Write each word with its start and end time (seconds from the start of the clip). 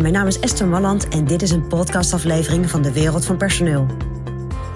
Mijn 0.00 0.12
naam 0.12 0.26
is 0.26 0.40
Esther 0.40 0.66
Malland 0.66 1.08
en 1.08 1.24
dit 1.24 1.42
is 1.42 1.50
een 1.50 1.66
podcastaflevering 1.66 2.70
van 2.70 2.82
de 2.82 2.92
Wereld 2.92 3.24
van 3.24 3.36
Personeel. 3.36 3.86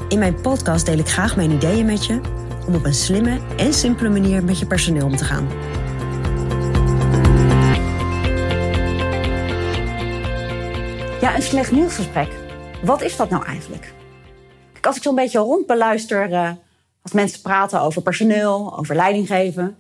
In 0.09 0.19
mijn 0.19 0.41
podcast 0.41 0.87
deel 0.87 0.99
ik 0.99 1.09
graag 1.09 1.37
mijn 1.37 1.51
ideeën 1.51 1.87
met 1.87 2.07
je 2.07 2.21
om 2.67 2.75
op 2.75 2.85
een 2.85 2.95
slimme 2.95 3.39
en 3.57 3.75
simpele 3.75 4.09
manier 4.09 4.45
met 4.45 4.59
je 4.59 4.67
personeel 4.67 5.07
om 5.07 5.17
te 5.17 5.25
gaan. 5.25 5.49
Ja, 11.21 11.37
een 11.37 11.43
slecht 11.43 11.71
nieuwsgesprek. 11.71 12.29
Wat 12.83 13.03
is 13.03 13.17
dat 13.17 13.31
nou 13.31 13.45
eigenlijk? 13.45 13.93
Kijk, 14.73 14.87
als 14.87 14.97
ik 14.97 15.03
zo'n 15.03 15.15
beetje 15.15 15.39
rondbeluister, 15.39 16.31
uh, 16.31 16.51
als 17.03 17.13
mensen 17.13 17.43
praten 17.43 17.81
over 17.81 18.03
personeel, 18.03 18.79
over 18.79 18.95
leidinggeven, 18.95 19.77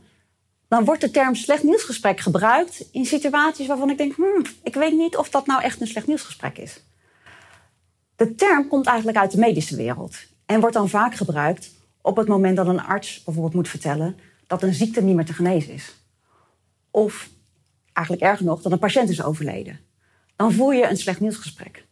dan 0.71 0.84
wordt 0.84 1.00
de 1.00 1.11
term 1.11 1.34
slecht 1.34 1.62
nieuwsgesprek 1.62 2.21
gebruikt 2.21 2.89
in 2.93 3.07
situaties 3.07 3.67
waarvan 3.67 3.90
ik 3.90 3.99
denk, 3.99 4.14
hmm, 4.14 4.43
ik 4.63 4.75
weet 4.75 4.93
niet 4.93 5.17
of 5.17 5.31
dat 5.31 5.46
nou 5.46 5.63
echt 5.63 5.81
een 5.81 5.86
slecht 5.86 6.07
nieuwsgesprek 6.07 6.58
is. 6.58 6.82
De 8.17 8.35
term 8.35 8.68
komt 8.68 8.86
eigenlijk 8.86 9.18
uit 9.18 9.30
de 9.30 9.39
medische 9.39 9.77
wereld 9.77 10.17
en 10.46 10.61
wordt 10.61 10.75
dan 10.75 10.89
vaak 10.89 11.14
gebruikt 11.14 11.71
op 12.00 12.17
het 12.17 12.29
moment 12.29 12.57
dat 12.57 12.67
een 12.67 12.80
arts 12.80 13.22
bijvoorbeeld 13.25 13.54
moet 13.54 13.68
vertellen 13.68 14.18
dat 14.46 14.63
een 14.63 14.75
ziekte 14.75 15.03
niet 15.03 15.14
meer 15.14 15.25
te 15.25 15.32
genezen 15.32 15.72
is. 15.72 15.94
Of 16.91 17.29
eigenlijk 17.93 18.27
erger 18.27 18.46
nog, 18.46 18.63
dat 18.63 18.72
een 18.72 18.79
patiënt 18.79 19.08
is 19.08 19.22
overleden. 19.22 19.80
Dan 20.36 20.52
voer 20.52 20.75
je 20.75 20.89
een 20.89 20.96
slecht 20.96 21.21
nieuwsgesprek. 21.21 21.86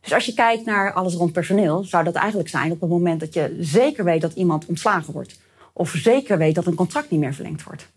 Dus 0.00 0.12
als 0.12 0.26
je 0.26 0.34
kijkt 0.34 0.64
naar 0.64 0.92
alles 0.92 1.14
rond 1.14 1.32
personeel, 1.32 1.84
zou 1.84 2.04
dat 2.04 2.14
eigenlijk 2.14 2.48
zijn 2.48 2.72
op 2.72 2.80
het 2.80 2.90
moment 2.90 3.20
dat 3.20 3.34
je 3.34 3.56
zeker 3.60 4.04
weet 4.04 4.20
dat 4.20 4.34
iemand 4.34 4.66
ontslagen 4.66 5.12
wordt 5.12 5.38
of 5.78 5.90
zeker 5.90 6.38
weet 6.38 6.54
dat 6.54 6.66
een 6.66 6.74
contract 6.74 7.10
niet 7.10 7.20
meer 7.20 7.34
verlengd 7.34 7.62
wordt. 7.62 7.88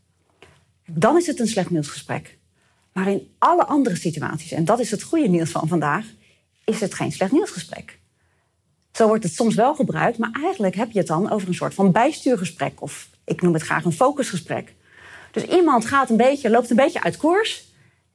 Dan 0.86 1.18
is 1.18 1.28
het 1.28 1.40
een 1.40 1.48
slecht 1.48 1.70
nieuwsgesprek. 1.70 2.38
Maar 2.94 3.08
in 3.08 3.28
alle 3.38 3.66
andere 3.66 3.96
situaties, 3.96 4.52
en 4.52 4.66
dat 4.66 4.80
is 4.80 4.92
het 4.92 5.04
goede 5.04 5.28
nieuws 5.28 5.52
van 5.52 5.68
vandaag, 5.68 6.06
is 6.64 6.80
het 6.80 6.94
geen 6.94 7.12
slecht 7.12 7.32
nieuwsgesprek. 7.32 8.00
Zo 8.92 9.08
wordt 9.08 9.24
het 9.24 9.34
soms 9.34 9.56
wel 9.56 9.76
gebruikt, 9.76 10.18
maar 10.18 10.32
eigenlijk 10.44 10.76
heb 10.76 10.92
je 10.92 10.98
het 11.00 11.08
dan 11.08 11.30
over 11.30 11.48
een 11.48 11.54
soort 11.54 11.74
van 11.74 11.92
bijstuurgesprek. 11.92 12.82
Of 12.82 13.10
ik 13.24 13.42
noem 13.42 13.54
het 13.54 13.64
graag 13.64 13.86
een 13.86 13.92
focusgesprek. 13.92 14.76
Dus 15.32 15.44
iemand 15.44 15.86
gaat 15.86 16.10
een 16.10 16.18
beetje, 16.18 16.50
loopt 16.50 16.70
een 16.70 16.76
beetje 16.76 17.04
uit 17.04 17.18
koers. 17.18 17.68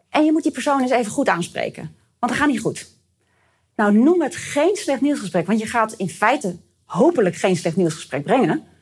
En 0.08 0.24
je 0.24 0.32
moet 0.32 0.42
die 0.42 0.52
persoon 0.52 0.80
eens 0.80 0.90
even 0.90 1.12
goed 1.12 1.28
aanspreken. 1.28 1.82
Want 2.18 2.32
dat 2.32 2.40
gaat 2.40 2.50
niet 2.50 2.60
goed. 2.60 2.88
Nou, 3.76 3.92
noem 3.92 4.22
het 4.22 4.36
geen 4.36 4.76
slecht 4.76 5.00
nieuwsgesprek. 5.00 5.46
Want 5.46 5.60
je 5.60 5.66
gaat 5.66 5.92
in 5.92 6.08
feite 6.08 6.56
hopelijk 6.84 7.36
geen 7.36 7.56
slecht 7.56 7.76
nieuwsgesprek 7.76 8.24
brengen. 8.24 8.72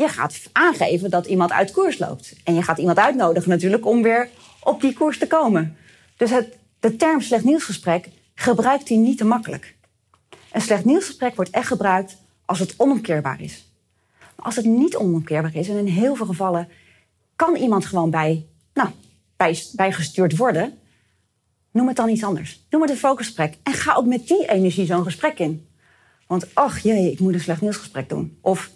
Je 0.00 0.08
gaat 0.08 0.40
aangeven 0.52 1.10
dat 1.10 1.26
iemand 1.26 1.52
uit 1.52 1.70
koers 1.70 1.98
loopt. 1.98 2.34
En 2.44 2.54
je 2.54 2.62
gaat 2.62 2.78
iemand 2.78 2.98
uitnodigen 2.98 3.50
natuurlijk 3.50 3.86
om 3.86 4.02
weer 4.02 4.28
op 4.60 4.80
die 4.80 4.92
koers 4.92 5.18
te 5.18 5.26
komen. 5.26 5.76
Dus 6.16 6.30
het, 6.30 6.56
de 6.78 6.96
term 6.96 7.20
slecht 7.20 7.44
nieuwsgesprek 7.44 8.08
gebruikt 8.34 8.88
hij 8.88 8.98
niet 8.98 9.18
te 9.18 9.24
makkelijk. 9.24 9.76
Een 10.52 10.60
slecht 10.60 10.84
nieuwsgesprek 10.84 11.34
wordt 11.34 11.50
echt 11.50 11.66
gebruikt 11.66 12.16
als 12.44 12.58
het 12.58 12.74
onomkeerbaar 12.76 13.40
is. 13.40 13.72
Als 14.36 14.56
het 14.56 14.64
niet 14.64 14.96
onomkeerbaar 14.96 15.54
is, 15.54 15.68
en 15.68 15.76
in 15.76 15.86
heel 15.86 16.14
veel 16.14 16.26
gevallen 16.26 16.68
kan 17.36 17.56
iemand 17.56 17.86
gewoon 17.86 18.10
bij, 18.10 18.46
nou, 18.74 18.88
bij, 19.36 19.62
bijgestuurd 19.72 20.36
worden, 20.36 20.78
noem 21.70 21.86
het 21.86 21.96
dan 21.96 22.08
iets 22.08 22.24
anders. 22.24 22.66
Noem 22.70 22.82
het 22.82 22.90
een 22.90 22.96
focusgesprek. 22.96 23.56
En 23.62 23.72
ga 23.72 23.94
ook 23.94 24.06
met 24.06 24.28
die 24.28 24.48
energie 24.48 24.86
zo'n 24.86 25.04
gesprek 25.04 25.38
in. 25.38 25.68
Want 26.26 26.54
ach 26.54 26.78
jee, 26.78 27.12
ik 27.12 27.20
moet 27.20 27.34
een 27.34 27.40
slecht 27.40 27.60
nieuwsgesprek 27.60 28.08
doen. 28.08 28.38
Of 28.40 28.70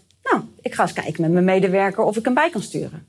ik 0.64 0.74
ga 0.74 0.82
eens 0.82 0.92
kijken 0.92 1.22
met 1.22 1.32
mijn 1.32 1.44
medewerker 1.44 2.04
of 2.04 2.16
ik 2.16 2.24
hem 2.24 2.34
bij 2.34 2.50
kan 2.50 2.62
sturen. 2.62 3.08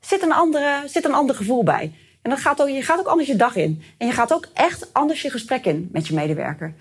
Zit 0.00 0.22
een, 0.22 0.32
andere, 0.32 0.82
zit 0.86 1.04
een 1.04 1.14
ander 1.14 1.34
gevoel 1.36 1.64
bij. 1.64 1.92
En 2.22 2.30
dan 2.30 2.38
gaat 2.38 2.62
ook, 2.62 2.68
je 2.68 2.82
gaat 2.82 2.98
ook 2.98 3.06
anders 3.06 3.28
je 3.28 3.36
dag 3.36 3.56
in. 3.56 3.82
En 3.98 4.06
je 4.06 4.12
gaat 4.12 4.32
ook 4.32 4.48
echt 4.52 4.92
anders 4.92 5.22
je 5.22 5.30
gesprek 5.30 5.64
in 5.64 5.88
met 5.92 6.06
je 6.06 6.14
medewerker. 6.14 6.74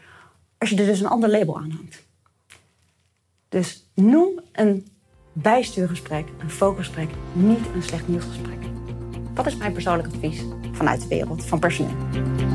Als 0.58 0.70
je 0.70 0.76
er 0.76 0.86
dus 0.86 1.00
een 1.00 1.08
ander 1.08 1.30
label 1.30 1.58
aan 1.58 1.72
hangt. 1.72 2.04
Dus 3.50 3.90
noem 3.94 4.40
een 4.52 4.88
bijstuurgesprek, 5.34 6.28
een 6.40 6.50
focusgesprek, 6.50 7.10
niet 7.34 7.66
een 7.74 7.84
slecht 7.84 8.08
nieuwsgesprek. 8.08 8.60
Dat 9.34 9.46
is 9.46 9.56
mijn 9.56 9.74
persoonlijk 9.74 10.08
advies 10.08 10.42
vanuit 10.72 11.02
de 11.02 11.08
wereld 11.08 11.46
van 11.46 11.60
personeel. 11.60 12.55